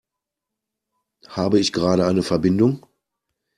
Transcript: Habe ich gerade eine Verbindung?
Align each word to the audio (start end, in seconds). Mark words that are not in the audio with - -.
Habe 1.27 1.59
ich 1.59 1.73
gerade 1.73 2.07
eine 2.07 2.23
Verbindung? 2.23 2.87